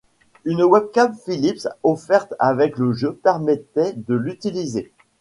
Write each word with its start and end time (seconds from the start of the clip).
Une 0.45 0.63
webcam 0.63 1.13
Philips 1.27 1.67
offerte 1.83 2.33
avec 2.39 2.79
le 2.79 2.91
jeu, 2.91 3.13
permettait 3.21 3.93
de 3.93 4.15
l'utiliser. 4.15 4.91